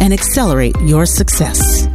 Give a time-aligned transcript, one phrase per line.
[0.00, 1.88] and accelerate your success.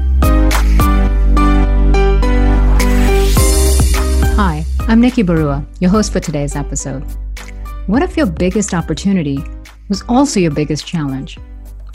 [4.35, 7.03] Hi, I'm Nikki Barua, your host for today's episode.
[7.87, 9.43] What if your biggest opportunity
[9.89, 11.37] was also your biggest challenge?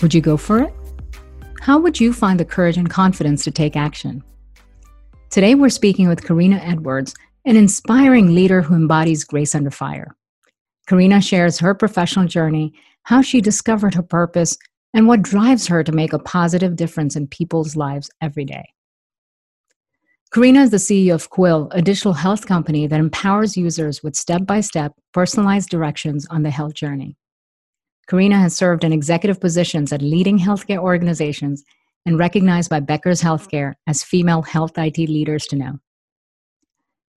[0.03, 0.75] Would you go for it?
[1.61, 4.23] How would you find the courage and confidence to take action?
[5.31, 10.15] Today, we're speaking with Karina Edwards, an inspiring leader who embodies grace under fire.
[10.87, 14.57] Karina shares her professional journey, how she discovered her purpose,
[14.95, 18.65] and what drives her to make a positive difference in people's lives every day.
[20.33, 24.45] Karina is the CEO of Quil, a digital health company that empowers users with step
[24.45, 27.17] by step personalized directions on the health journey.
[28.09, 31.65] Karina has served in executive positions at leading healthcare organizations
[32.05, 35.79] and recognized by Becker's Healthcare as female health IT leaders to know.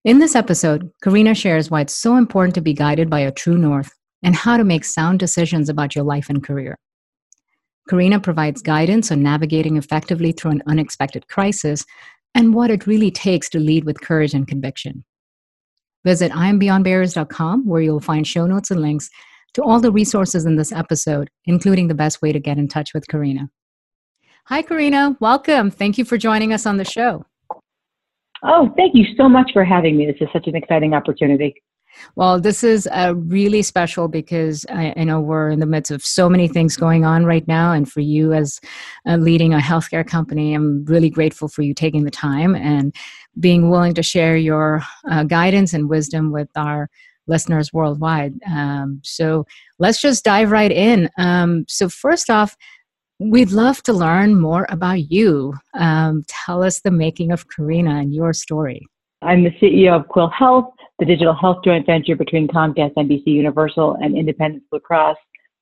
[0.04, 3.58] In this episode, Karina shares why it's so important to be guided by a true
[3.58, 3.92] north
[4.24, 6.78] and how to make sound decisions about your life and career.
[7.90, 11.86] Karina provides guidance on navigating effectively through an unexpected crisis
[12.36, 15.04] and what it really takes to lead with courage and conviction.
[16.06, 19.10] Visit IamBeyondBarriers.com where you'll find show notes and links
[19.54, 22.94] to all the resources in this episode, including the best way to get in touch
[22.94, 23.50] with Karina.
[24.46, 25.18] Hi, Karina.
[25.20, 25.70] Welcome.
[25.70, 27.26] Thank you for joining us on the show.
[28.44, 30.08] Oh, thank you so much for having me.
[30.08, 31.54] This is such an exciting opportunity.
[32.16, 36.06] Well, this is uh, really special because I, I, know we're in the midst of
[36.06, 37.72] so many things going on right now.
[37.74, 38.60] And for you, as
[39.08, 42.96] uh, leading a healthcare company, I'm really grateful for you taking the time and
[43.40, 46.90] being willing to share your uh, guidance and wisdom with our
[47.28, 48.34] listeners worldwide.
[48.48, 49.46] Um, so
[49.80, 51.10] let's just dive right in.
[51.18, 52.58] Um, so, first off,
[53.20, 55.54] we'd love to learn more about you.
[55.76, 58.88] Um, tell us the making of Karina and your story.
[59.22, 63.98] I'm the CEO of Quil Health the digital health joint venture between Comcast, NBC Universal,
[64.02, 65.18] and Independence Blue Cross.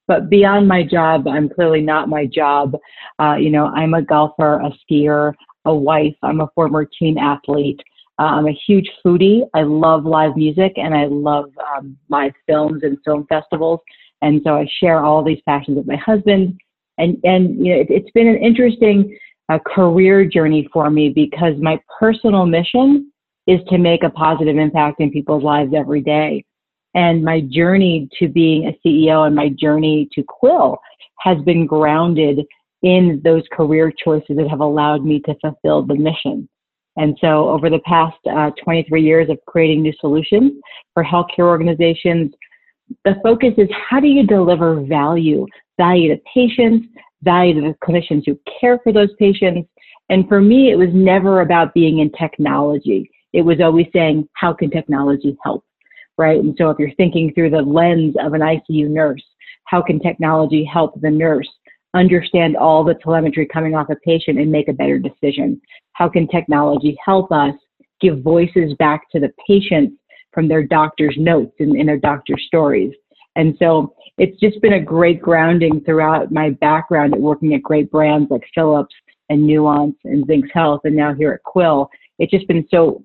[0.06, 2.76] But beyond my job, I'm clearly not my job.
[3.20, 5.34] Uh, you know, I'm a golfer, a skier,
[5.64, 6.16] a wife.
[6.24, 7.80] I'm a former teen athlete.
[8.20, 9.44] Uh, I'm a huge foodie.
[9.54, 13.80] I love live music and I love um, live films and film festivals.
[14.22, 16.60] And so I share all these passions with my husband.
[16.98, 19.18] And, and you know, it, has been an interesting
[19.48, 23.10] uh, career journey for me because my personal mission
[23.50, 26.46] is to make a positive impact in people's lives every day.
[26.94, 30.78] And my journey to being a CEO and my journey to Quil
[31.22, 32.46] has been grounded
[32.84, 36.48] in those career choices that have allowed me to fulfill the mission.
[36.96, 40.54] And so, over the past uh, 23 years of creating new solutions
[40.94, 42.31] for healthcare organizations,
[43.04, 45.46] the focus is how do you deliver value,
[45.78, 46.88] value to patients,
[47.24, 49.68] value to the clinicians who care for those patients.
[50.10, 54.54] And for me, it was never about being in technology it was always saying, how
[54.54, 55.64] can technology help?
[56.18, 56.40] Right.
[56.40, 59.24] And so if you're thinking through the lens of an ICU nurse,
[59.66, 61.50] how can technology help the nurse
[61.94, 65.62] understand all the telemetry coming off a patient and make a better decision?
[65.94, 67.54] How can technology help us
[68.02, 69.96] give voices back to the patients
[70.34, 72.94] from their doctor's notes and in their doctor's stories?
[73.36, 77.90] And so it's just been a great grounding throughout my background at working at great
[77.90, 78.94] brands like Philips
[79.30, 81.90] and Nuance and Zynx Health and now here at Quil.
[82.18, 83.04] It's just been so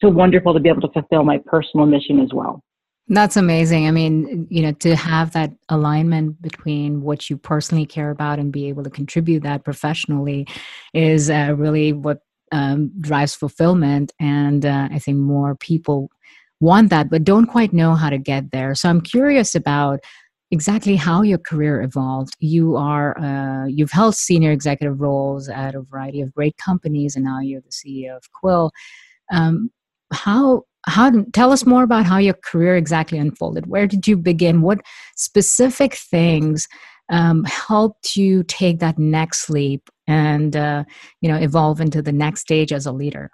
[0.00, 2.62] so wonderful to be able to fulfill my personal mission as well.
[3.08, 3.86] That's amazing.
[3.86, 8.52] I mean, you know, to have that alignment between what you personally care about and
[8.52, 10.46] be able to contribute that professionally
[10.92, 12.18] is uh, really what
[12.50, 14.12] um, drives fulfillment.
[14.18, 16.10] And uh, I think more people
[16.58, 18.74] want that, but don't quite know how to get there.
[18.74, 20.00] So I'm curious about
[20.50, 22.34] exactly how your career evolved.
[22.40, 27.24] You are uh, you've held senior executive roles at a variety of great companies, and
[27.24, 28.72] now you're the CEO of Quil.
[29.32, 29.70] Um,
[30.12, 33.66] how how tell us more about how your career exactly unfolded.
[33.66, 34.62] Where did you begin?
[34.62, 34.80] What
[35.16, 36.68] specific things
[37.10, 40.84] um, helped you take that next leap and uh,
[41.20, 43.30] you know evolve into the next stage as a leader?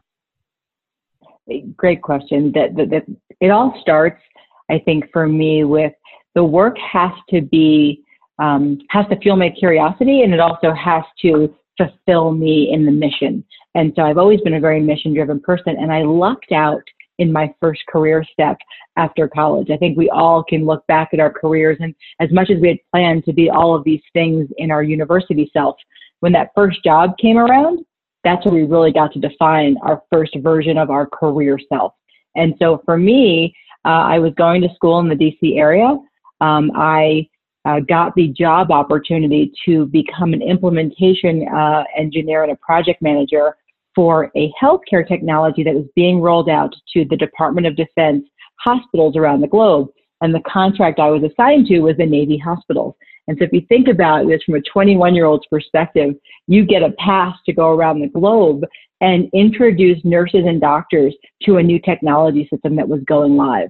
[1.77, 2.53] Great question.
[2.53, 3.05] That, that, that
[3.41, 4.23] it all starts
[4.71, 5.93] i think for me with
[6.35, 8.03] the work has to be
[8.39, 12.93] um, has to fuel my curiosity and it also has to fulfill me in the
[12.93, 13.45] mission.
[13.75, 16.83] And so I've always been a very mission driven person and I lucked out
[17.19, 18.57] in my first career step
[18.97, 19.71] after college.
[19.71, 22.69] I think we all can look back at our careers and as much as we
[22.69, 25.77] had planned to be all of these things in our university self,
[26.21, 27.85] when that first job came around,
[28.25, 31.95] that's where we really got to define our first version of our career self.
[32.37, 33.55] And so for me,
[33.85, 35.97] uh, I was going to school in the DC area.
[36.41, 37.29] Um, I
[37.65, 43.57] uh, got the job opportunity to become an implementation uh, engineer and a project manager
[43.95, 48.25] for a healthcare technology that was being rolled out to the Department of Defense
[48.59, 49.89] hospitals around the globe.
[50.21, 52.95] And the contract I was assigned to was the Navy hospitals.
[53.29, 56.15] And so if you think about this from a 21 year old's perspective,
[56.47, 58.65] you get a pass to go around the globe
[59.01, 63.69] and introduce nurses and doctors to a new technology system that was going live.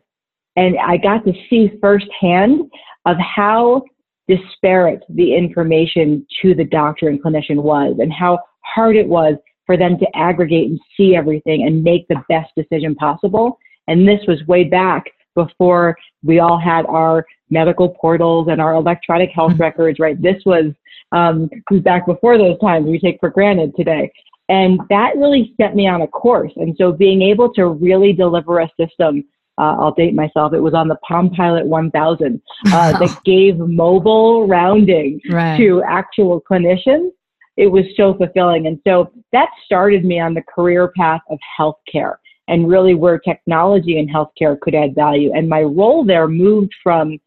[0.56, 2.70] And I got to see firsthand
[3.06, 3.82] of how
[4.28, 9.34] disparate the information to the doctor and clinician was and how hard it was
[9.66, 13.58] for them to aggregate and see everything and make the best decision possible.
[13.88, 15.04] And this was way back
[15.34, 19.62] before we all had our medical portals and our electronic health mm-hmm.
[19.62, 20.20] records, right?
[20.20, 20.72] This was
[21.12, 21.48] um,
[21.82, 24.10] back before those times we take for granted today.
[24.48, 26.52] And that really set me on a course.
[26.56, 29.24] And so being able to really deliver a system,
[29.58, 34.46] uh, I'll date myself, it was on the Palm Pilot 1000 uh, that gave mobile
[34.46, 35.56] rounding right.
[35.58, 37.10] to actual clinicians.
[37.56, 38.66] It was so fulfilling.
[38.66, 42.16] And so that started me on the career path of healthcare
[42.48, 45.32] and really where technology in healthcare could add value.
[45.34, 47.18] And my role there moved from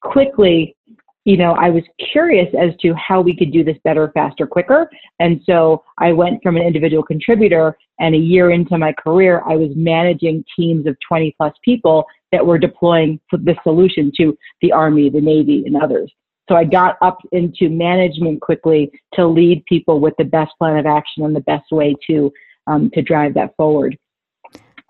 [0.00, 0.76] quickly,
[1.24, 1.82] you know, I was
[2.12, 4.88] curious as to how we could do this better, faster, quicker.
[5.20, 9.56] And so I went from an individual contributor, and a year into my career, I
[9.56, 15.10] was managing teams of 20 plus people that were deploying the solution to the Army,
[15.10, 16.10] the Navy, and others.
[16.48, 20.86] So I got up into management quickly to lead people with the best plan of
[20.86, 22.32] action and the best way to
[22.66, 23.96] um, to drive that forward.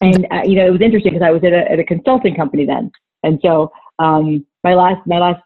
[0.01, 2.37] And uh, you know, it was interesting because I was at a, at a consulting
[2.37, 2.91] company then,
[3.23, 5.43] and so um, my last my last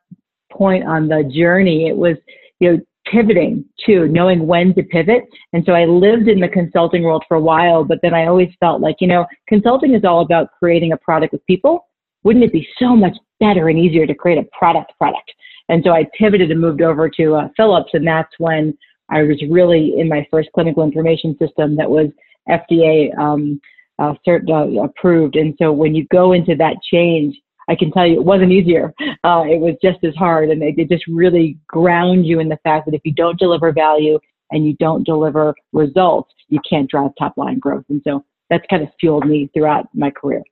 [0.53, 2.17] point on the journey it was
[2.61, 5.25] you know pivoting too, knowing when to pivot.
[5.53, 8.50] And so I lived in the consulting world for a while, but then I always
[8.61, 11.87] felt like you know, consulting is all about creating a product with people.
[12.23, 15.32] Wouldn't it be so much better and easier to create a product product?
[15.72, 18.76] And so I pivoted and moved over to uh, and that's when
[19.08, 22.08] I was really in my first clinical information system that was
[22.46, 23.58] FDA um,
[23.98, 25.34] uh, cert, uh, approved.
[25.36, 27.34] And so when you go into that change,
[27.70, 28.92] I can tell you it wasn't easier.
[29.24, 32.58] Uh, it was just as hard, and it, they just really ground you in the
[32.64, 34.18] fact that if you don't deliver value
[34.50, 37.84] and you don't deliver results, you can't drive top line growth.
[37.88, 40.42] And so that's kind of fueled me throughout my career.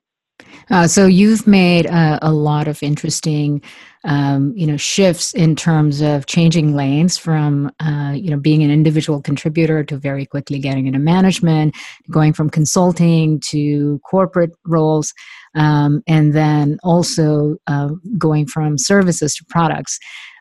[0.71, 3.63] Uh, so you've made uh, a lot of interesting,
[4.05, 8.71] um, you know, shifts in terms of changing lanes from, uh, you know, being an
[8.71, 11.75] individual contributor to very quickly getting into management,
[12.11, 15.13] going from consulting to corporate roles,
[15.55, 19.99] um, and then also uh, going from services to products.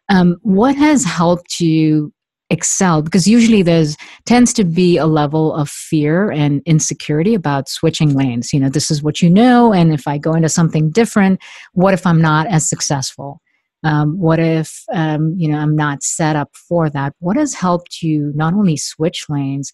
[0.09, 2.11] Um, what has helped you
[2.49, 8.13] excel because usually there's tends to be a level of fear and insecurity about switching
[8.13, 8.53] lanes.
[8.53, 11.39] You know this is what you know and if i go into something different
[11.73, 13.41] what if i'm not as successful?
[13.83, 17.13] Um, what if um, you know i'm not set up for that?
[17.19, 19.71] What has helped you not only switch lanes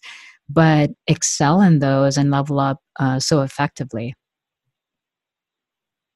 [0.48, 4.14] but excel in those and level up uh, so effectively?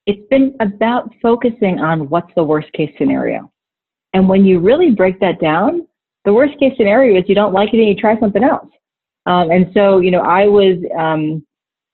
[0.06, 3.52] It's been about focusing on what's the worst case scenario.
[4.12, 5.86] And when you really break that down
[6.24, 8.68] the worst case scenario is you don't like it and you try something else.
[9.26, 11.44] Um, and so, you know, I was um,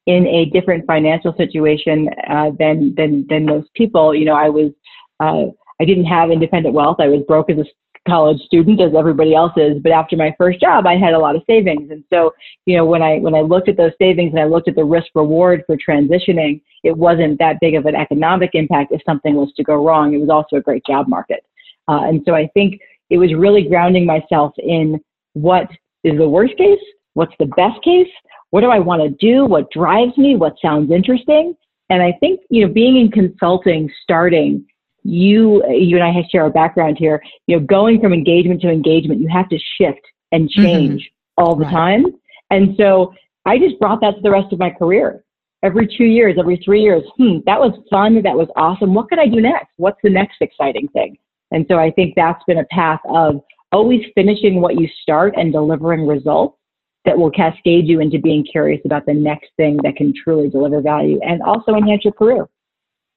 [0.07, 4.15] in a different financial situation uh, than than than most people.
[4.15, 4.73] You know, I was
[5.21, 5.47] uh,
[5.81, 6.97] I didn't have independent wealth.
[7.01, 7.65] I was broke as a
[8.07, 9.83] college student, as everybody else is.
[9.83, 11.91] But after my first job, I had a lot of savings.
[11.91, 12.33] And so,
[12.65, 14.85] you know, when I when I looked at those savings and I looked at the
[14.85, 19.53] risk reward for transitioning, it wasn't that big of an economic impact if something was
[19.57, 20.15] to go wrong.
[20.15, 21.45] It was also a great job market.
[21.89, 25.01] Uh, and so I think it was really grounding myself in
[25.35, 25.69] what
[26.05, 26.81] is the worst case,
[27.15, 28.09] what's the best case,
[28.51, 31.55] what do I want to do, what drives me, what sounds interesting.
[31.91, 34.67] And I think, you know, being in consulting, starting,
[35.05, 39.21] you you and I share our background here, you know, going from engagement to engagement,
[39.21, 40.01] you have to shift
[40.33, 40.63] and mm-hmm.
[40.63, 41.45] change mm-hmm.
[41.45, 41.73] all the right.
[41.73, 42.07] time.
[42.51, 45.23] And so I just brought that to the rest of my career.
[45.63, 48.95] Every two years, every three years, hmm, that was fun, that was awesome.
[48.95, 49.69] What could I do next?
[49.77, 51.17] What's the next exciting thing?
[51.51, 53.41] And so I think that's been a path of
[53.73, 56.59] always finishing what you start and delivering results
[57.05, 60.81] that will cascade you into being curious about the next thing that can truly deliver
[60.81, 62.47] value and also enhance your career.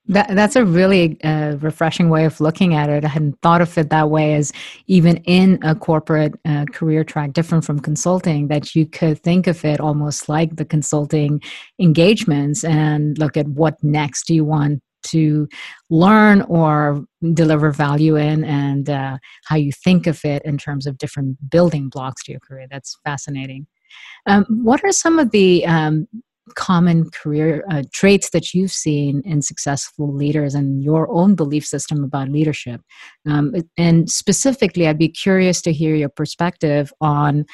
[0.08, 3.06] That, that's a really uh, refreshing way of looking at it.
[3.06, 4.52] I hadn't thought of it that way as
[4.88, 9.64] even in a corporate uh, career track, different from consulting, that you could think of
[9.64, 11.42] it almost like the consulting
[11.80, 15.48] engagements and look at what next do you want to
[15.90, 17.04] learn or
[17.34, 21.90] deliver value in and uh, how you think of it in terms of different building
[21.90, 22.68] blocks to your career.
[22.70, 23.68] That's fascinating.
[24.26, 26.08] Um, what are some of the um,
[26.56, 32.04] common career uh, traits that you've seen in successful leaders and your own belief system
[32.04, 32.82] about leadership?
[33.28, 37.46] Um, and specifically, I'd be curious to hear your perspective on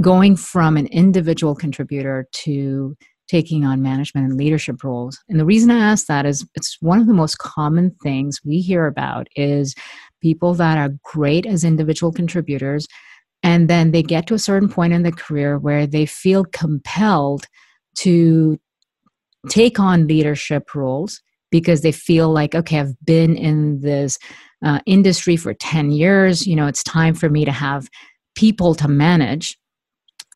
[0.00, 2.96] going from an individual contributor to
[3.30, 5.16] taking on management and leadership roles.
[5.28, 8.58] And the reason I ask that is it's one of the most common things we
[8.58, 9.76] hear about is
[10.20, 12.88] people that are great as individual contributors
[13.42, 17.46] and then they get to a certain point in their career where they feel compelled
[17.94, 18.58] to
[19.48, 24.18] take on leadership roles because they feel like okay i've been in this
[24.64, 27.88] uh, industry for 10 years you know it's time for me to have
[28.34, 29.56] people to manage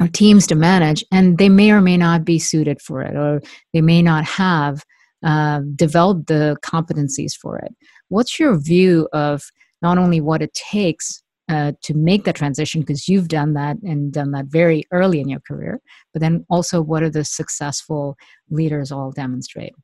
[0.00, 3.40] or teams to manage, and they may or may not be suited for it, or
[3.72, 4.82] they may not have
[5.24, 7.74] uh, developed the competencies for it.
[8.08, 9.42] What's your view of
[9.82, 14.12] not only what it takes uh, to make that transition, because you've done that and
[14.12, 15.80] done that very early in your career,
[16.12, 18.16] but then also what are the successful
[18.50, 19.74] leaders all demonstrate?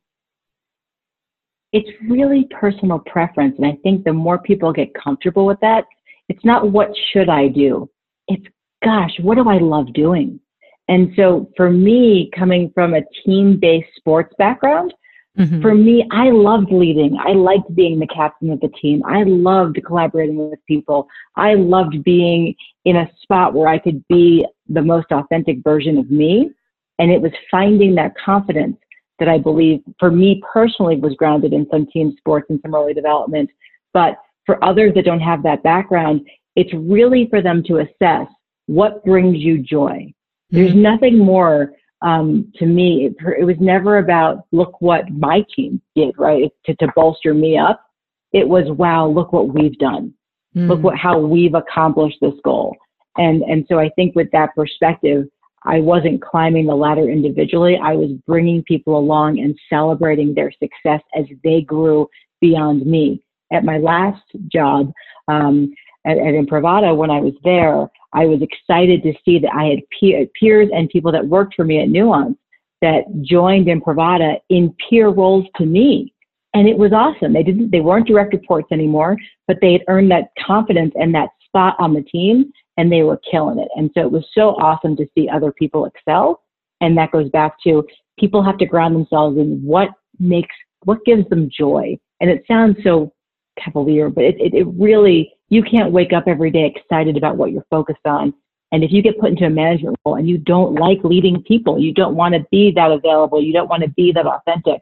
[1.71, 3.55] It's really personal preference.
[3.57, 5.85] And I think the more people get comfortable with that,
[6.29, 7.89] it's not what should I do?
[8.27, 8.45] It's
[8.83, 10.39] gosh, what do I love doing?
[10.87, 14.93] And so for me, coming from a team based sports background,
[15.37, 15.61] mm-hmm.
[15.61, 17.17] for me, I loved leading.
[17.17, 19.01] I liked being the captain of the team.
[19.05, 21.07] I loved collaborating with people.
[21.35, 26.11] I loved being in a spot where I could be the most authentic version of
[26.11, 26.51] me.
[26.99, 28.77] And it was finding that confidence
[29.19, 32.93] that I believe for me personally was grounded in some team sports and some early
[32.93, 33.49] development.
[33.93, 38.27] But for others that don't have that background, it's really for them to assess
[38.71, 40.13] what brings you joy.
[40.49, 40.81] There's mm-hmm.
[40.81, 43.05] nothing more um, to me.
[43.05, 46.49] It, it, was never about look what my team did, right?
[46.65, 47.83] To, to bolster me up.
[48.31, 50.13] It was wow, look what we've done.
[50.55, 50.69] Mm.
[50.69, 52.75] Look what how we've accomplished this goal.
[53.17, 55.25] And and so I think with that perspective,
[55.63, 57.77] I wasn't climbing the ladder individually.
[57.81, 62.07] I was bringing people along and celebrating their success as they grew
[62.39, 63.21] beyond me.
[63.51, 64.93] At my last job
[65.27, 65.73] um,
[66.05, 69.79] at, at Imprivata, when I was there, I was excited to see that I had
[69.97, 72.37] peer, peers and people that worked for me at Nuance
[72.81, 76.13] that joined Imprivata in peer roles to me.
[76.53, 77.31] And it was awesome.
[77.31, 79.15] They didn't, they weren't direct reports anymore,
[79.47, 83.21] but they had earned that confidence and that spot on the team and they were
[83.29, 83.69] killing it.
[83.75, 86.41] And so it was so awesome to see other people excel.
[86.81, 87.87] And that goes back to
[88.19, 89.89] people have to ground themselves in what
[90.19, 91.97] makes, what gives them joy.
[92.19, 93.13] And it sounds so
[93.59, 97.51] cavalier, but it, it, it really, you can't wake up every day excited about what
[97.51, 98.33] you're focused on.
[98.71, 101.77] And if you get put into a management role and you don't like leading people,
[101.77, 104.81] you don't want to be that available, you don't want to be that authentic,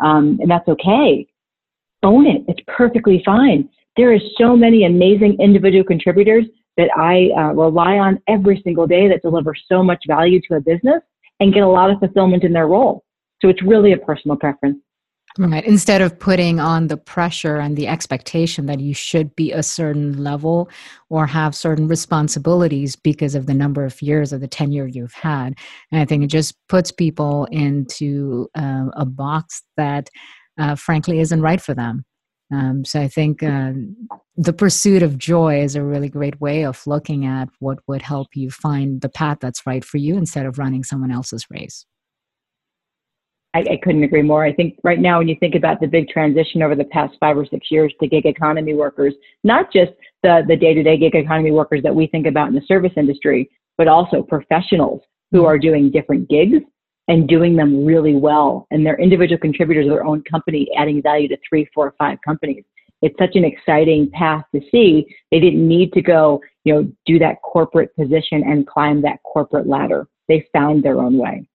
[0.00, 1.26] um, and that's okay.
[2.02, 2.42] Own it.
[2.48, 3.68] It's perfectly fine.
[3.96, 6.46] There are so many amazing individual contributors
[6.76, 10.60] that I uh, rely on every single day that deliver so much value to a
[10.60, 11.02] business
[11.40, 13.04] and get a lot of fulfillment in their role.
[13.40, 14.78] So it's really a personal preference.
[15.36, 15.64] Right.
[15.64, 20.16] Instead of putting on the pressure and the expectation that you should be a certain
[20.22, 20.68] level
[21.10, 25.54] or have certain responsibilities because of the number of years of the tenure you've had.
[25.92, 30.08] And I think it just puts people into uh, a box that,
[30.58, 32.04] uh, frankly, isn't right for them.
[32.52, 33.72] Um, so I think uh,
[34.36, 38.28] the pursuit of joy is a really great way of looking at what would help
[38.34, 41.84] you find the path that's right for you instead of running someone else's race.
[43.54, 44.44] I, I, couldn't agree more.
[44.44, 47.36] I think right now, when you think about the big transition over the past five
[47.36, 51.82] or six years to gig economy workers, not just the, the day-to-day gig economy workers
[51.82, 55.00] that we think about in the service industry, but also professionals
[55.30, 56.58] who are doing different gigs
[57.08, 58.66] and doing them really well.
[58.70, 62.64] And they're individual contributors of their own company, adding value to three, four, five companies.
[63.00, 65.06] It's such an exciting path to see.
[65.30, 69.66] They didn't need to go, you know, do that corporate position and climb that corporate
[69.66, 70.06] ladder.
[70.26, 71.48] They found their own way.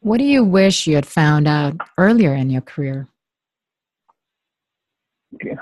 [0.00, 3.08] What do you wish you had found out earlier in your career?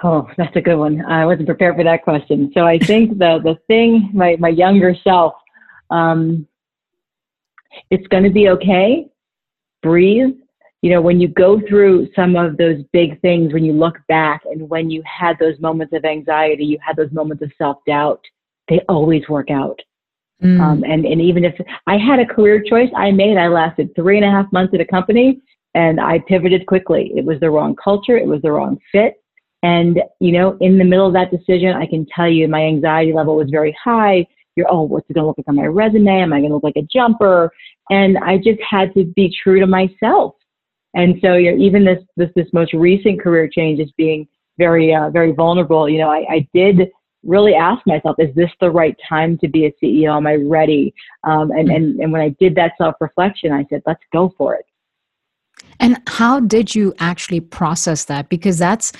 [0.04, 1.04] Oh, that's a good one.
[1.04, 2.50] I wasn't prepared for that question.
[2.54, 5.35] So I think the the thing, my my younger self,
[5.90, 6.46] um,
[7.90, 9.08] it's going to be okay.
[9.82, 10.35] Breathe.
[10.82, 14.42] You know, when you go through some of those big things, when you look back,
[14.44, 18.20] and when you had those moments of anxiety, you had those moments of self doubt.
[18.68, 19.80] They always work out.
[20.43, 20.61] Mm.
[20.61, 21.55] Um, and, and even if
[21.87, 24.81] I had a career choice I made, I lasted three and a half months at
[24.81, 25.40] a company
[25.75, 27.12] and I pivoted quickly.
[27.14, 28.16] It was the wrong culture.
[28.16, 29.14] It was the wrong fit.
[29.62, 33.12] And, you know, in the middle of that decision, I can tell you my anxiety
[33.12, 34.26] level was very high.
[34.55, 36.21] You're, oh, what's it going to look like on my resume?
[36.21, 37.50] Am I going to look like a jumper?
[37.90, 40.35] And I just had to be true to myself.
[40.95, 44.26] And so, you know, even this this this most recent career change is being
[44.57, 45.88] very uh, very vulnerable.
[45.88, 46.90] You know, I, I did
[47.26, 50.16] really ask myself, is this the right time to be a CEO?
[50.16, 50.95] Am I ready?
[51.25, 54.54] Um, and, and, and when I did that self reflection, I said, let's go for
[54.54, 54.64] it.
[55.80, 58.28] And how did you actually process that?
[58.28, 58.92] Because that's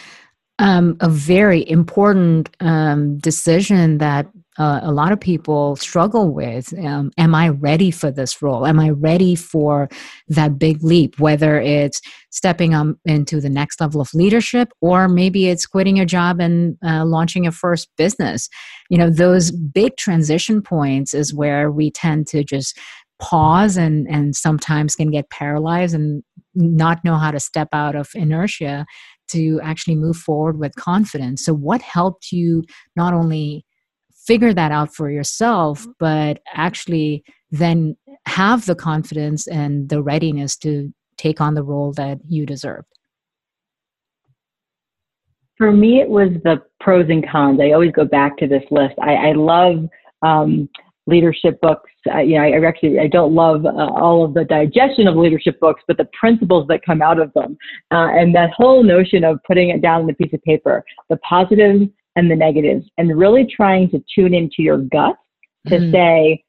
[0.59, 4.27] um, a very important um, decision that
[4.59, 6.73] uh, a lot of people struggle with.
[6.79, 8.67] Um, am I ready for this role?
[8.67, 9.89] Am I ready for
[10.29, 11.19] that big leap?
[11.19, 12.73] Whether it's stepping
[13.05, 17.45] into the next level of leadership, or maybe it's quitting your job and uh, launching
[17.45, 18.49] your first business.
[18.91, 22.79] You know, those big transition points is where we tend to just
[23.19, 26.23] pause and and sometimes can get paralyzed and
[26.55, 28.85] not know how to step out of inertia
[29.29, 31.45] to actually move forward with confidence.
[31.45, 32.65] So, what helped you
[32.97, 33.65] not only
[34.27, 40.93] figure that out for yourself, but actually then have the confidence and the readiness to
[41.17, 42.89] take on the role that you deserved?
[45.57, 47.61] For me, it was the pros and cons.
[47.63, 48.95] I always go back to this list.
[49.01, 49.89] I, I love
[50.23, 50.69] um,
[51.07, 51.91] leadership books.
[52.13, 55.17] Uh, you know, I, I, actually I don't love uh, all of the digestion of
[55.17, 57.57] leadership books, but the principles that come out of them,
[57.91, 61.17] uh, and that whole notion of putting it down on a piece of paper, the
[61.19, 65.17] positives and the negatives, and really trying to tune into your gut
[65.69, 65.93] to mm-hmm.
[65.93, 66.45] say,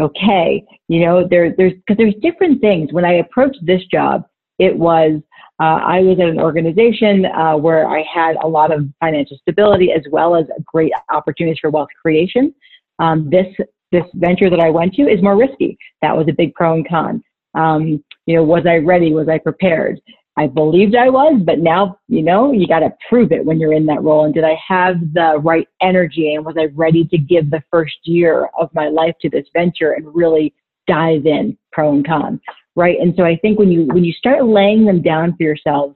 [0.00, 2.92] okay, you know, there, there's because there's different things.
[2.92, 4.24] When I approached this job,
[4.58, 5.20] it was
[5.60, 9.92] uh, I was at an organization uh, where I had a lot of financial stability
[9.92, 12.54] as well as great opportunities for wealth creation.
[12.98, 13.46] Um, this
[13.90, 15.76] this venture that I went to is more risky.
[16.00, 17.22] That was a big pro and con.
[17.54, 19.12] Um, you know, was I ready?
[19.12, 20.00] Was I prepared?
[20.38, 23.74] I believed I was, but now, you know, you got to prove it when you're
[23.74, 24.24] in that role.
[24.24, 26.34] And did I have the right energy?
[26.34, 29.92] And was I ready to give the first year of my life to this venture
[29.92, 30.54] and really
[30.86, 32.40] dive in pro and con?
[32.74, 32.98] Right.
[32.98, 35.94] And so I think when you, when you start laying them down for yourselves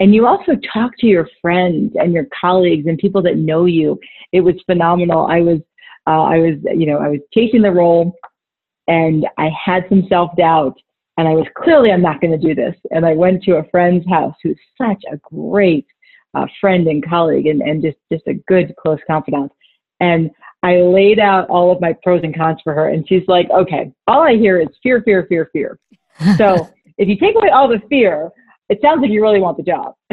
[0.00, 4.00] and you also talk to your friends and your colleagues and people that know you,
[4.32, 5.26] it was phenomenal.
[5.26, 5.60] I was,
[6.08, 8.12] uh, I was, you know, I was chasing the role
[8.88, 10.80] and I had some self doubt
[11.18, 12.76] and I was clearly, I'm not going to do this.
[12.92, 15.86] And I went to a friend's house who's such a great
[16.34, 19.50] uh, friend and colleague and, and just, just a good close confidant.
[19.98, 20.30] And
[20.62, 22.90] I laid out all of my pros and cons for her.
[22.90, 25.80] And she's like, okay, all I hear is fear, fear, fear, fear.
[26.36, 28.30] So if you take away all the fear,
[28.68, 29.94] it sounds like you really want the job.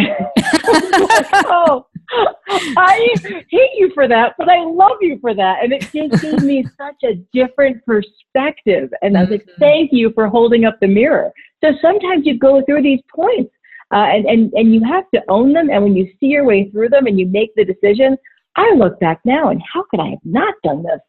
[1.45, 1.85] oh,
[2.47, 3.15] I
[3.49, 5.63] hate you for that, but I love you for that.
[5.63, 8.89] And it just gave me such a different perspective.
[9.01, 9.59] And I was like, mm-hmm.
[9.59, 11.31] thank you for holding up the mirror.
[11.63, 13.51] So sometimes you go through these points
[13.93, 15.69] uh, and, and, and you have to own them.
[15.69, 18.17] And when you see your way through them and you make the decision,
[18.55, 20.99] I look back now and how could I have not done this?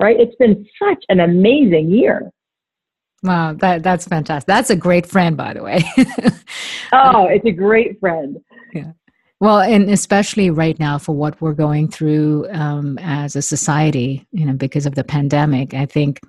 [0.00, 0.18] Right?
[0.18, 2.30] It's been such an amazing year.
[3.22, 4.46] Wow, that that's fantastic.
[4.46, 5.82] That's a great friend, by the way.
[6.92, 8.38] oh, it's a great friend.
[8.72, 8.92] Yeah.
[9.40, 14.46] Well, and especially right now for what we're going through um, as a society, you
[14.46, 16.20] know, because of the pandemic, I think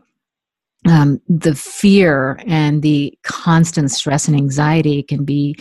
[0.88, 5.56] um, the fear and the constant stress and anxiety can be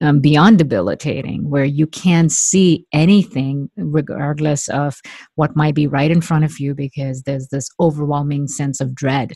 [0.00, 5.00] um, beyond debilitating, where you can't see anything regardless of
[5.36, 9.32] what might be right in front of you because there's this overwhelming sense of dread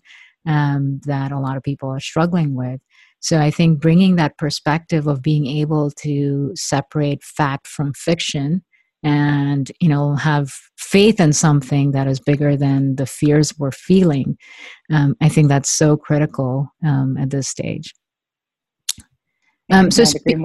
[0.46, 2.80] um, that a lot of people are struggling with.
[3.20, 8.62] So I think bringing that perspective of being able to separate fact from fiction
[9.02, 14.36] and you know have faith in something that is bigger than the fears we're feeling
[14.92, 17.94] um, i think that's so critical um, at this stage.
[19.72, 20.36] Um, so spe-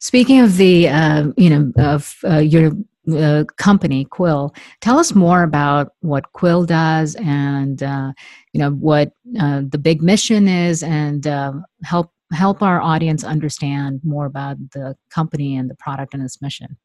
[0.00, 2.72] speaking of the uh, you know of uh, your
[3.16, 4.54] uh, company quil.
[4.80, 8.12] Tell us more about what quil does and uh,
[8.52, 11.52] you know what uh, the big mission is and uh,
[11.84, 16.76] help help our audience understand more about the company and the product and its mission.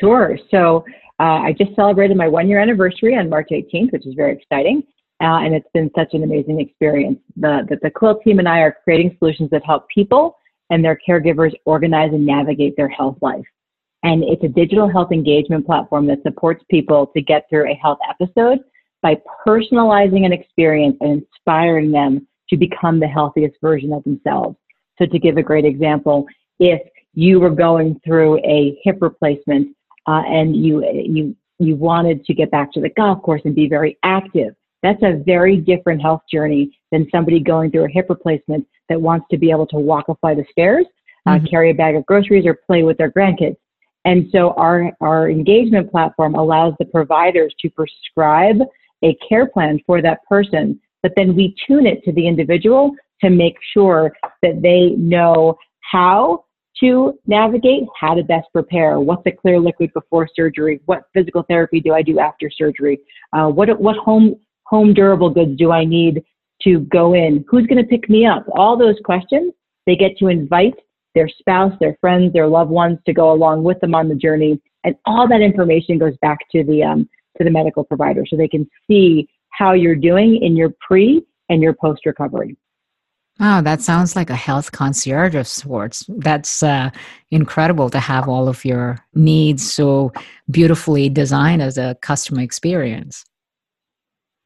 [0.00, 0.38] Sure.
[0.50, 0.84] So
[1.18, 4.82] uh, i just celebrated my one year anniversary on march 18th which is very exciting
[5.20, 7.18] and it's been such an amazing experience.
[7.36, 10.36] The, the, the quil team and i are creating solutions that help people
[10.70, 13.44] and their caregivers organize and navigate their health life
[14.02, 17.98] and it's a digital health engagement platform that supports people to get through a health
[18.08, 18.60] episode
[19.02, 24.56] by personalizing an experience and inspiring them to become the healthiest version of themselves.
[24.98, 26.26] So, to give a great example,
[26.58, 26.80] if
[27.14, 29.74] you were going through a hip replacement
[30.06, 33.68] uh, and you you you wanted to get back to the golf course and be
[33.68, 38.66] very active, that's a very different health journey than somebody going through a hip replacement
[38.88, 40.86] that wants to be able to walk a flight of stairs,
[41.26, 41.46] uh, mm-hmm.
[41.46, 43.56] carry a bag of groceries, or play with their grandkids.
[44.04, 48.56] And so our, our engagement platform allows the providers to prescribe
[49.02, 53.30] a care plan for that person, but then we tune it to the individual to
[53.30, 56.44] make sure that they know how
[56.80, 61.80] to navigate, how to best prepare, what's a clear liquid before surgery, what physical therapy
[61.80, 63.00] do I do after surgery,
[63.34, 66.22] uh, what, what home, home durable goods do I need
[66.62, 69.52] to go in, who's going to pick me up, all those questions,
[69.86, 70.74] they get to invite
[71.14, 74.60] their spouse, their friends, their loved ones to go along with them on the journey.
[74.84, 78.48] And all that information goes back to the, um, to the medical provider so they
[78.48, 82.56] can see how you're doing in your pre and your post recovery.
[83.42, 86.04] Oh, that sounds like a health concierge of sorts.
[86.08, 86.90] That's uh,
[87.30, 90.12] incredible to have all of your needs so
[90.50, 93.24] beautifully designed as a customer experience.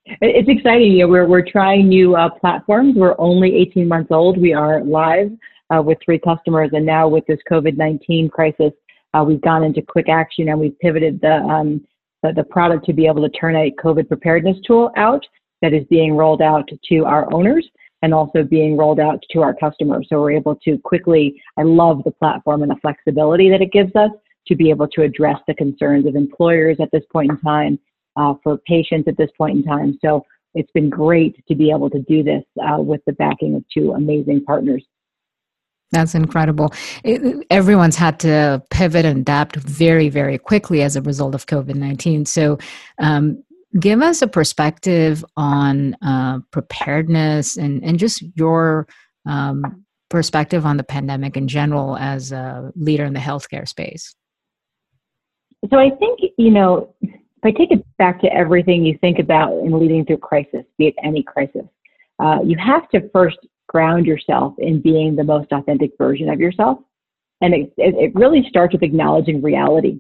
[0.07, 0.93] It's exciting.
[0.93, 2.95] You know, we're, we're trying new uh, platforms.
[2.95, 4.39] We're only 18 months old.
[4.41, 5.33] We are live
[5.75, 6.71] uh, with three customers.
[6.73, 8.73] And now with this COVID-19 crisis,
[9.15, 11.85] uh, we've gone into quick action and we've pivoted the, um,
[12.23, 15.25] the, the product to be able to turn a COVID preparedness tool out
[15.63, 17.69] that is being rolled out to our owners
[18.03, 20.07] and also being rolled out to our customers.
[20.11, 23.95] So we're able to quickly, I love the platform and the flexibility that it gives
[23.97, 24.11] us
[24.47, 27.79] to be able to address the concerns of employers at this point in time,
[28.17, 29.99] uh, for patients at this point in time.
[30.05, 30.23] So
[30.55, 33.93] it's been great to be able to do this uh, with the backing of two
[33.93, 34.85] amazing partners.
[35.95, 36.73] That's incredible.
[37.05, 41.77] It, everyone's had to pivot and adapt very, very quickly as a result of COVID
[41.77, 42.27] 19.
[42.27, 42.59] So,
[42.99, 43.45] um,
[43.79, 48.89] give us a perspective on uh, preparedness and, and just your
[49.25, 54.17] um, perspective on the pandemic in general as a leader in the healthcare space.
[55.71, 57.13] So, I think, you know, if
[57.45, 60.95] I take it back to everything you think about in leading through crisis, be it
[61.05, 61.67] any crisis,
[62.19, 63.39] uh, you have to first
[63.75, 66.79] ground yourself in being the most authentic version of yourself.
[67.41, 69.99] And it, it really starts with acknowledging reality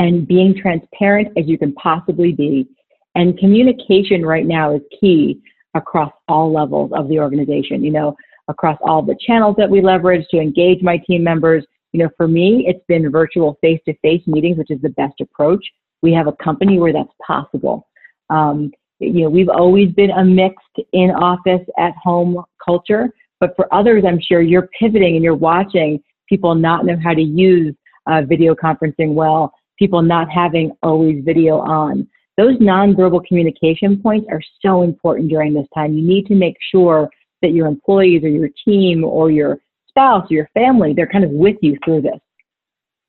[0.00, 2.66] and being transparent as you can possibly be.
[3.14, 5.40] And communication right now is key
[5.76, 8.16] across all levels of the organization, you know,
[8.48, 11.64] across all the channels that we leverage to engage my team members.
[11.92, 15.20] You know, for me, it's been virtual face to face meetings, which is the best
[15.20, 15.64] approach.
[16.02, 17.86] We have a company where that's possible.
[18.30, 23.08] Um, you know, we've always been a mixed in office at home culture,
[23.40, 27.22] but for others, I'm sure you're pivoting and you're watching people not know how to
[27.22, 27.74] use
[28.06, 32.08] uh, video conferencing well, people not having always video on.
[32.36, 35.94] Those nonverbal communication points are so important during this time.
[35.94, 37.08] You need to make sure
[37.42, 41.30] that your employees or your team or your spouse or your family, they're kind of
[41.30, 42.18] with you through this.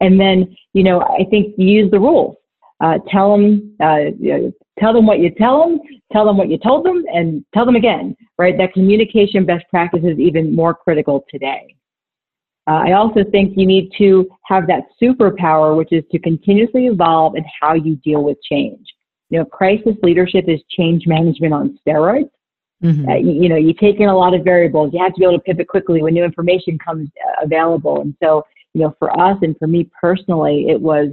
[0.02, 2.36] And then, you know, I think use the rules.
[2.84, 4.06] Uh, tell them, uh,
[4.80, 5.80] tell them what you tell them,
[6.12, 8.58] tell them what you told them, and tell them again, right?
[8.58, 11.76] That communication best practice is even more critical today.
[12.68, 17.36] Uh, I also think you need to have that superpower, which is to continuously evolve
[17.36, 18.86] in how you deal with change.
[19.30, 22.30] You know, crisis leadership is change management on steroids.
[22.84, 23.08] Mm-hmm.
[23.08, 24.92] Uh, you, you, know, you take in a lot of variables.
[24.94, 28.02] You have to be able to pivot quickly when new information comes uh, available.
[28.02, 31.10] And so, you know, for us and for me personally, it was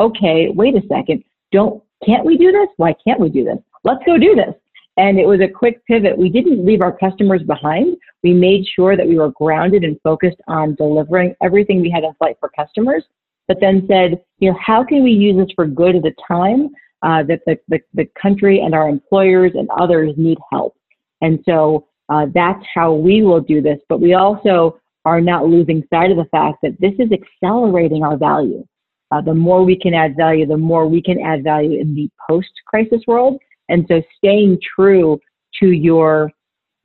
[0.00, 0.48] okay.
[0.48, 1.22] Wait a second.
[1.52, 2.68] Don't can't we do this?
[2.76, 3.58] Why can't we do this?
[3.84, 4.54] Let's go do this.
[4.96, 6.16] And it was a quick pivot.
[6.16, 7.96] We didn't leave our customers behind.
[8.22, 12.12] We made sure that we were grounded and focused on delivering everything we had in
[12.14, 13.04] flight for customers,
[13.48, 16.68] but then said, you know, how can we use this for good at a time
[17.02, 20.76] uh, that the, the, the, country and our employers and others need help?
[21.22, 23.78] And so uh, that's how we will do this.
[23.88, 28.18] But we also are not losing sight of the fact that this is accelerating our
[28.18, 28.66] value.
[29.10, 32.08] Uh, the more we can add value, the more we can add value in the
[32.28, 33.40] post crisis world.
[33.68, 35.20] And so staying true
[35.60, 36.30] to your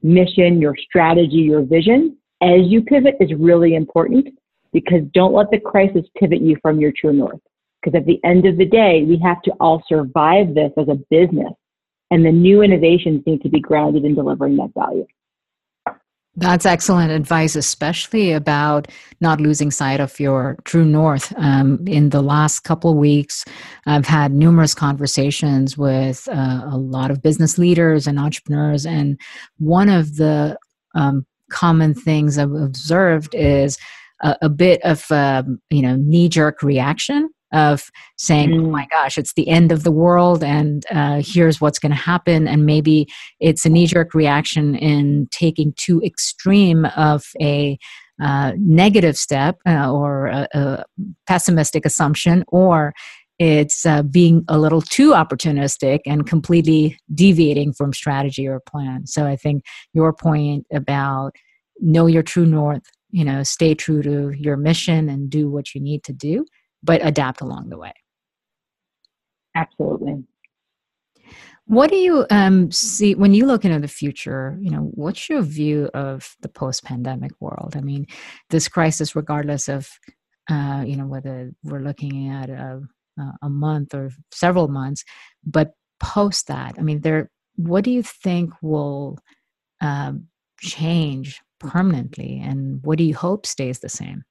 [0.01, 4.27] mission, your strategy, your vision as you pivot is really important
[4.73, 7.39] because don't let the crisis pivot you from your true north.
[7.81, 10.99] Because at the end of the day, we have to all survive this as a
[11.09, 11.53] business.
[12.11, 15.05] And the new innovations need to be grounded in delivering that value.
[16.37, 18.89] That's excellent advice, especially about
[19.21, 21.33] not losing sight of your true north.
[21.37, 23.45] Um, in the last couple of weeks,
[23.85, 29.19] I've had numerous conversations with uh, a lot of business leaders and entrepreneurs, and
[29.59, 30.57] one of the
[30.93, 33.77] um, common things I've observed is
[34.21, 38.65] a, a bit of um, you know knee jerk reaction of saying, mm.
[38.65, 41.95] oh my gosh, it's the end of the world and uh, here's what's going to
[41.95, 42.47] happen.
[42.47, 43.07] And maybe
[43.39, 47.77] it's a knee jerk reaction in taking too extreme of a
[48.21, 50.83] uh, negative step uh, or a, a,
[51.27, 52.93] pessimistic assumption, or
[53.39, 59.05] it's uh, being a little too opportunistic and completely deviating from strategy or plan.
[59.05, 61.35] So I think your point about
[61.81, 65.81] know your true north, you know, stay true to your mission and do what you
[65.81, 66.45] need to do
[66.85, 67.93] but adapt along the way.
[69.55, 70.23] Absolutely.
[71.67, 74.55] What do you um, see when you look into the future?
[74.61, 77.73] You know, what's your view of the post-pandemic world?
[77.75, 78.05] I mean,
[78.51, 79.89] this crisis, regardless of
[80.47, 82.81] uh, you know whether we're looking at a,
[83.41, 85.03] a month or several months,
[85.43, 87.31] but post that, I mean, there.
[87.55, 89.17] What do you think will
[89.81, 90.27] um,
[90.59, 94.23] change permanently, and what do you hope stays the same?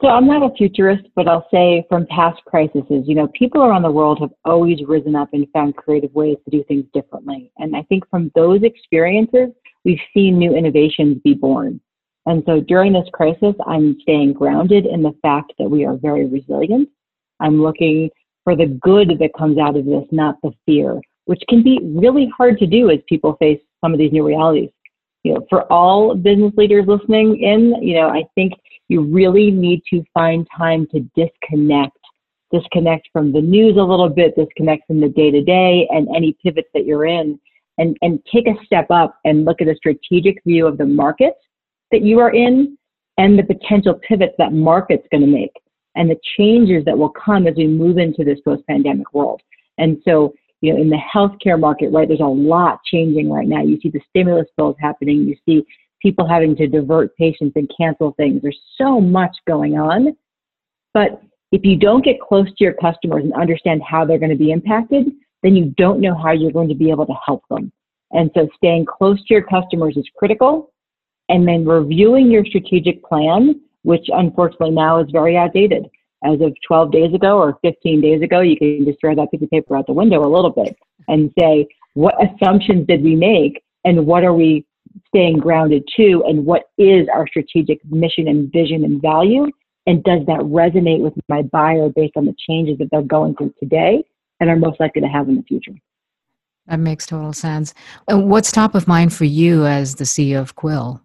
[0.00, 3.82] So I'm not a futurist, but I'll say from past crises, you know, people around
[3.82, 7.52] the world have always risen up and found creative ways to do things differently.
[7.58, 9.50] And I think from those experiences,
[9.84, 11.80] we've seen new innovations be born.
[12.24, 16.26] And so during this crisis, I'm staying grounded in the fact that we are very
[16.26, 16.88] resilient.
[17.40, 18.08] I'm looking
[18.44, 22.30] for the good that comes out of this, not the fear, which can be really
[22.36, 24.70] hard to do as people face some of these new realities.
[25.22, 28.54] You know, for all business leaders listening in, you know, I think
[28.92, 31.96] you really need to find time to disconnect
[32.52, 36.36] disconnect from the news a little bit disconnect from the day to day and any
[36.42, 37.40] pivots that you're in
[37.78, 41.34] and and take a step up and look at a strategic view of the market
[41.90, 42.76] that you are in
[43.16, 45.52] and the potential pivots that market's going to make
[45.96, 49.40] and the changes that will come as we move into this post-pandemic world.
[49.78, 53.62] And so you know in the healthcare market right there's a lot changing right now.
[53.62, 55.24] You see the stimulus bills happening.
[55.26, 55.64] You see
[56.02, 58.42] people having to divert patients and cancel things.
[58.42, 60.16] There's so much going on.
[60.92, 64.36] But if you don't get close to your customers and understand how they're going to
[64.36, 65.06] be impacted,
[65.42, 67.72] then you don't know how you're going to be able to help them.
[68.10, 70.72] And so staying close to your customers is critical.
[71.28, 75.86] And then reviewing your strategic plan, which unfortunately now is very outdated.
[76.24, 79.42] As of 12 days ago or 15 days ago, you can just throw that piece
[79.42, 80.76] of paper out the window a little bit
[81.08, 84.64] and say, what assumptions did we make and what are we
[85.08, 89.46] staying grounded to and what is our strategic mission and vision and value?
[89.86, 93.54] And does that resonate with my buyer based on the changes that they're going through
[93.58, 94.04] today
[94.40, 95.72] and are most likely to have in the future?
[96.66, 97.74] That makes total sense.
[98.08, 101.02] And what's top of mind for you as the ceo of quil?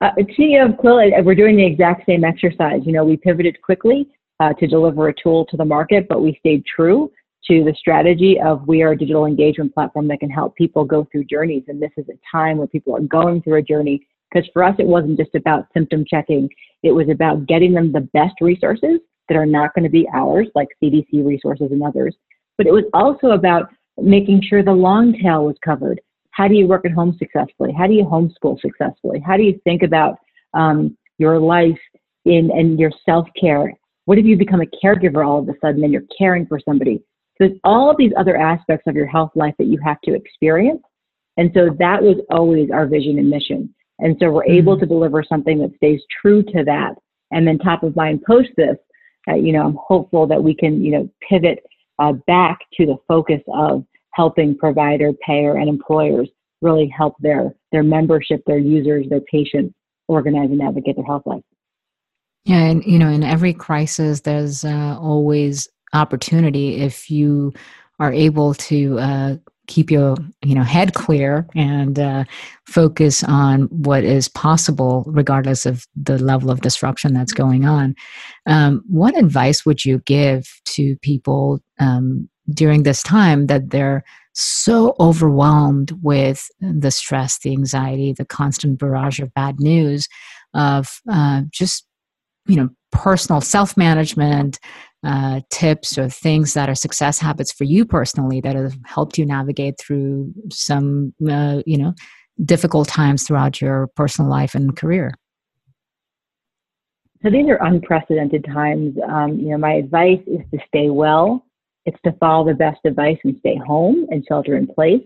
[0.00, 2.80] Uh, ceo of quil we're doing the exact same exercise.
[2.84, 4.06] You know we pivoted quickly
[4.40, 7.10] uh, to deliver a tool to the market but we stayed true
[7.48, 11.06] to the strategy of we are a digital engagement platform that can help people go
[11.10, 11.64] through journeys.
[11.68, 14.06] And this is a time where people are going through a journey.
[14.32, 16.48] Because for us, it wasn't just about symptom checking,
[16.82, 20.48] it was about getting them the best resources that are not going to be ours,
[20.54, 22.14] like CDC resources and others.
[22.58, 26.00] But it was also about making sure the long tail was covered.
[26.30, 27.72] How do you work at home successfully?
[27.72, 29.22] How do you homeschool successfully?
[29.24, 30.18] How do you think about
[30.52, 31.78] um, your life
[32.24, 33.72] in and your self care?
[34.06, 37.02] What if you become a caregiver all of a sudden and you're caring for somebody?
[37.36, 40.82] So there's all these other aspects of your health life that you have to experience.
[41.36, 43.74] And so that was always our vision and mission.
[43.98, 44.80] And so we're able mm-hmm.
[44.80, 46.94] to deliver something that stays true to that.
[47.32, 48.76] And then top of mind post this,
[49.28, 51.58] uh, you know, I'm hopeful that we can, you know, pivot
[51.98, 56.28] uh, back to the focus of helping provider, payer, and employers
[56.62, 59.74] really help their their membership, their users, their patients
[60.08, 61.42] organize and navigate their health life.
[62.44, 67.52] Yeah, and you know, in every crisis, there's uh, always opportunity if you
[67.98, 72.24] are able to uh, keep your you know head clear and uh,
[72.66, 77.94] focus on what is possible regardless of the level of disruption that's going on.
[78.46, 84.04] Um, what advice would you give to people um, during this time that they're
[84.34, 90.08] so overwhelmed with the stress the anxiety the constant barrage of bad news
[90.54, 91.86] of uh, just
[92.46, 94.58] you know personal self management
[95.04, 99.26] uh, tips or things that are success habits for you personally that have helped you
[99.26, 101.94] navigate through some uh, you know
[102.44, 105.14] difficult times throughout your personal life and career?
[107.22, 108.96] So these are unprecedented times.
[109.08, 111.44] Um, you know my advice is to stay well.
[111.86, 115.02] It's to follow the best advice and stay home and shelter in place.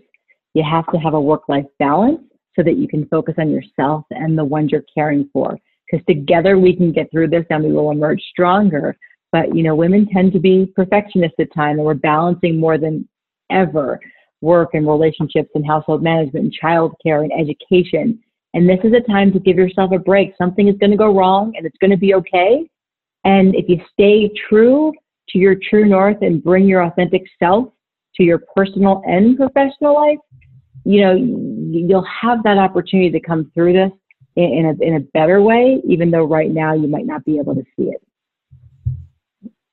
[0.53, 2.21] You have to have a work life balance
[2.55, 5.57] so that you can focus on yourself and the ones you're caring for
[5.89, 8.97] because together we can get through this and we will emerge stronger
[9.31, 13.07] but you know, women tend to be perfectionists at times, and we're balancing more than
[13.49, 13.99] ever
[14.41, 18.19] work and relationships and household management and childcare and education.
[18.53, 20.33] And this is a time to give yourself a break.
[20.37, 22.67] Something is going to go wrong, and it's going to be okay.
[23.25, 24.93] And if you stay true
[25.29, 27.71] to your true north and bring your authentic self
[28.15, 30.17] to your personal and professional life,
[30.85, 33.91] you know, you'll have that opportunity to come through this
[34.35, 37.53] in a, in a better way, even though right now you might not be able
[37.53, 38.01] to see it.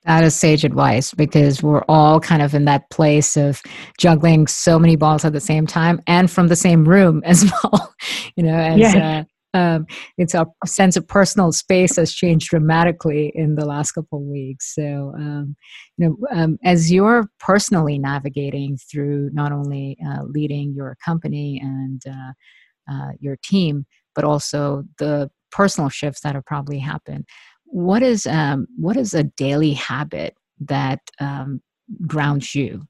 [0.07, 3.61] That is sage advice because we're all kind of in that place of
[3.99, 7.95] juggling so many balls at the same time and from the same room as well.
[8.37, 9.19] you know, as yeah.
[9.19, 9.25] uh,
[9.57, 9.87] um,
[10.19, 14.75] it's our sense of personal space has changed dramatically in the last couple of weeks.
[14.75, 15.57] So, um,
[15.97, 22.03] you know, um, as you're personally navigating through not only uh, leading your company and
[22.07, 27.25] uh, uh, your team, but also the personal shifts that have probably happened.
[27.67, 31.61] What is um, what is a daily habit that um,
[32.07, 32.87] grounds you?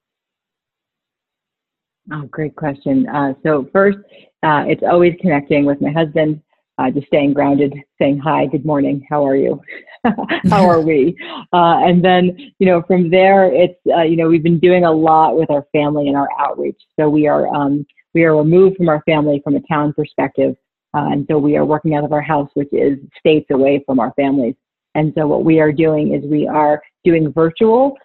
[2.13, 3.09] Oh, great question.
[3.09, 3.99] Uh, so first,
[4.43, 6.41] uh, it's always connecting with my husband,
[6.79, 9.61] uh, just staying grounded, saying hi, good morning, how are you,
[10.49, 11.17] how are we,
[11.53, 14.93] uh, and then you know from there, it's uh, you know we've been doing a
[14.93, 16.81] lot with our family and our outreach.
[16.99, 17.85] So we are um,
[18.15, 20.55] we are removed from our family from a town perspective,
[20.95, 23.99] uh, and so we are working out of our house, which is states away from
[23.99, 24.55] our families.
[24.97, 27.97] And so what we are doing is we are doing virtual,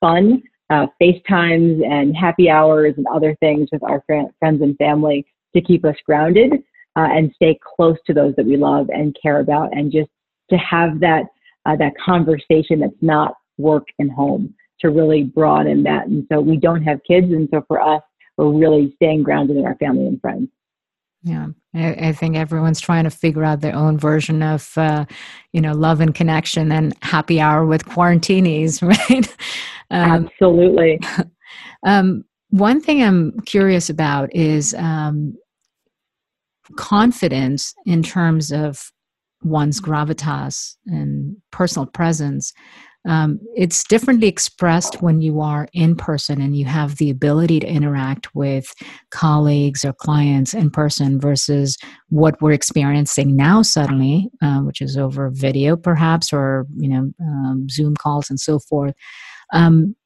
[0.00, 5.26] fun uh, FaceTimes and happy hours and other things with our fr- friends and family
[5.54, 6.52] to keep us grounded
[6.96, 10.10] uh, and stay close to those that we love and care about, and just
[10.50, 11.24] to have that
[11.66, 16.06] uh, that conversation that's not work and home to really broaden that.
[16.06, 18.02] And so we don't have kids, and so for us,
[18.36, 20.48] we're really staying grounded in our family and friends.
[21.22, 25.04] Yeah, I, I, think everyone's trying to figure out their own version of, uh,
[25.52, 28.80] you know, love and connection and happy hour with quarantinis,
[29.10, 29.36] right?
[29.90, 30.98] Um, Absolutely.
[31.84, 35.34] Um, one thing I'm curious about is um,
[36.76, 38.92] confidence in terms of
[39.42, 42.52] one's gravitas and personal presence
[43.08, 47.66] um, it's differently expressed when you are in person and you have the ability to
[47.66, 48.74] interact with
[49.10, 51.78] colleagues or clients in person versus
[52.10, 57.66] what we're experiencing now suddenly uh, which is over video perhaps or you know um,
[57.70, 58.94] zoom calls and so forth.
[59.52, 59.96] Um,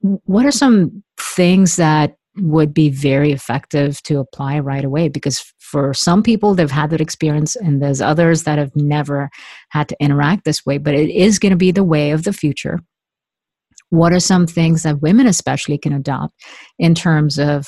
[0.00, 5.92] what are some things that would be very effective to apply right away because for
[5.92, 9.28] some people they've had that experience and there's others that have never
[9.70, 12.32] had to interact this way but it is going to be the way of the
[12.32, 12.80] future.
[13.90, 16.34] What are some things that women especially can adopt
[16.78, 17.66] in terms of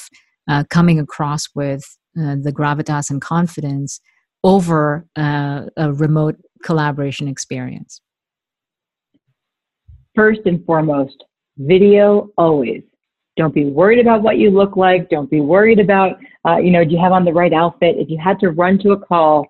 [0.49, 1.83] uh, coming across with
[2.19, 4.01] uh, the gravitas and confidence
[4.45, 8.01] over uh, a remote collaboration experience?
[10.15, 11.25] First and foremost
[11.57, 12.83] video always
[13.37, 15.09] don't be worried about what you look like.
[15.09, 17.97] Don't be worried about, uh, you know, do you have on the right outfit?
[17.99, 19.47] If you had to run to a call,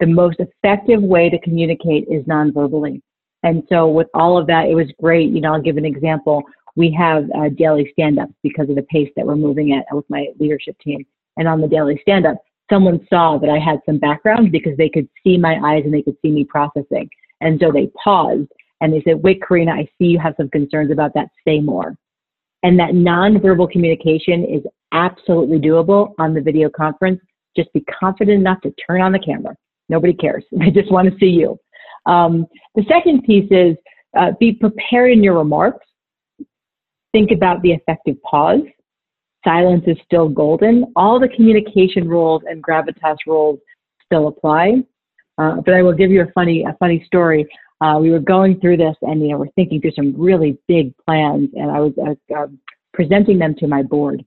[0.00, 3.02] the most effective way to communicate is non-verbally.
[3.42, 5.30] And so with all of that, it was great.
[5.30, 6.42] You know, I'll give an example.
[6.76, 10.28] We have uh, daily stand-ups because of the pace that we're moving at with my
[10.38, 11.04] leadership team.
[11.36, 12.36] And on the daily stand-up,
[12.70, 16.02] someone saw that I had some background because they could see my eyes and they
[16.02, 17.08] could see me processing.
[17.40, 18.48] And so they paused
[18.80, 21.28] and they said, wait, Karina, I see you have some concerns about that.
[21.46, 21.96] Say more.
[22.62, 27.20] And that nonverbal communication is absolutely doable on the video conference.
[27.56, 29.54] Just be confident enough to turn on the camera.
[29.88, 30.44] Nobody cares.
[30.52, 31.58] They just want to see you.
[32.06, 33.76] Um, the second piece is
[34.18, 35.86] uh, be prepared in your remarks.
[37.12, 38.60] Think about the effective pause.
[39.44, 40.92] Silence is still golden.
[40.96, 43.58] All the communication rules and gravitas rules
[44.04, 44.82] still apply.
[45.38, 47.48] Uh, but I will give you a funny, a funny story
[47.80, 50.96] uh, we were going through this and, you know, we're thinking through some really big
[50.98, 51.92] plans and I was
[52.36, 52.46] uh,
[52.92, 54.24] presenting them to my board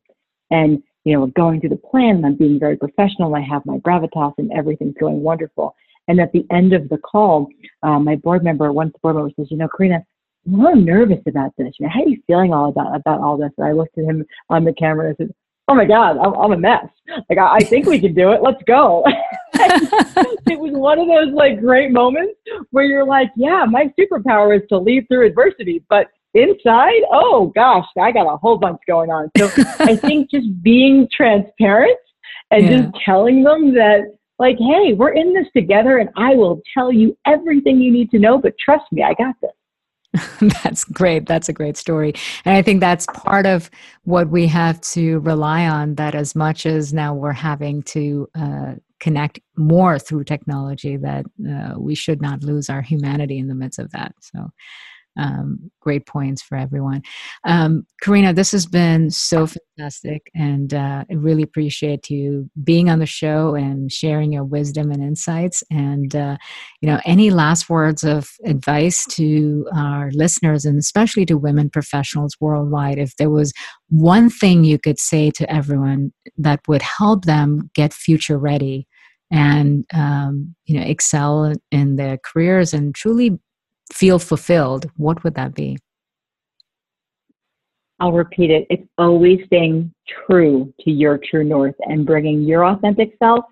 [0.51, 3.35] and, you know, going through the plan and I'm being very professional.
[3.35, 5.75] I have my gravitas and everything's going wonderful.
[6.07, 7.47] And at the end of the call,
[7.83, 10.03] uh, my board member, one board member says, you know, Karina,
[10.47, 11.73] I'm a little nervous about this.
[11.79, 13.51] You know, how are you feeling all about, about all this?
[13.57, 15.33] And I looked at him on the camera and I said,
[15.67, 16.87] oh my God, I'm, I'm a mess.
[17.29, 18.41] Like, I, I think we can do it.
[18.41, 19.05] Let's go.
[20.49, 22.33] it was one of those like great moments
[22.71, 27.85] where you're like, yeah, my superpower is to lead through adversity, but inside, oh gosh,
[27.99, 29.29] I got a whole bunch going on.
[29.37, 31.97] So I think just being transparent
[32.51, 32.81] and yeah.
[32.81, 37.15] just telling them that like, hey, we're in this together and I will tell you
[37.27, 39.51] everything you need to know, but trust me, I got this.
[40.63, 41.25] that's great.
[41.25, 42.13] That's a great story.
[42.43, 43.69] And I think that's part of
[44.03, 48.73] what we have to rely on that as much as now we're having to uh,
[49.01, 53.79] connect more through technology, that uh, we should not lose our humanity in the midst
[53.79, 54.13] of that.
[54.21, 54.51] So
[55.17, 57.01] um, great points for everyone.
[57.43, 62.99] Um, Karina, this has been so fantastic, and uh, I really appreciate you being on
[62.99, 65.63] the show and sharing your wisdom and insights.
[65.69, 66.37] And uh,
[66.81, 72.35] you know, any last words of advice to our listeners, and especially to women professionals
[72.39, 73.51] worldwide, if there was
[73.89, 78.87] one thing you could say to everyone that would help them get future ready
[79.31, 83.39] and um, you know excel in their careers and truly
[83.91, 85.77] feel fulfilled, what would that be?
[87.99, 88.65] I'll repeat it.
[88.69, 89.93] It's always staying
[90.27, 93.45] true to your true north and bringing your authentic self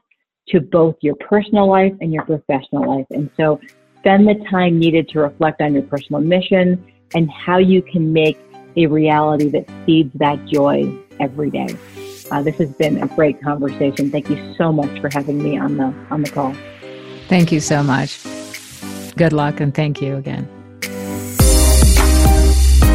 [0.49, 3.05] to both your personal life and your professional life.
[3.11, 3.59] And so
[3.99, 8.39] spend the time needed to reflect on your personal mission and how you can make
[8.75, 11.67] a reality that feeds that joy every day.
[12.31, 14.11] Uh, this has been a great conversation.
[14.11, 16.55] Thank you so much for having me on the on the call.
[17.27, 18.23] Thank you so much.
[19.15, 20.47] Good luck and thank you again.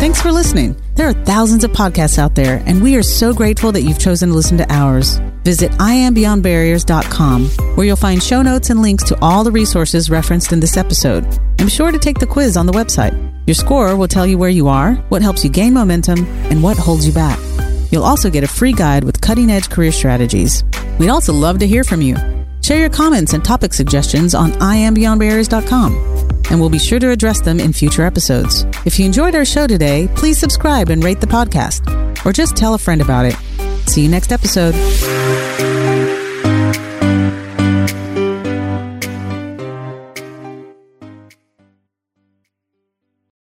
[0.04, 0.76] Thanks for listening.
[0.96, 4.28] There are thousands of podcasts out there, and we are so grateful that you've chosen
[4.28, 5.18] to listen to ours.
[5.44, 10.60] Visit iambeyondbarriers.com, where you'll find show notes and links to all the resources referenced in
[10.60, 11.24] this episode.
[11.24, 13.14] And be sure to take the quiz on the website.
[13.46, 16.76] Your score will tell you where you are, what helps you gain momentum, and what
[16.76, 17.38] holds you back.
[17.94, 20.64] You'll also get a free guide with cutting edge career strategies.
[20.98, 22.16] We'd also love to hear from you.
[22.60, 27.60] Share your comments and topic suggestions on iambeyondbarriers.com and we'll be sure to address them
[27.60, 28.66] in future episodes.
[28.84, 32.74] If you enjoyed our show today, please subscribe and rate the podcast, or just tell
[32.74, 33.36] a friend about it.
[33.88, 34.74] See you next episode.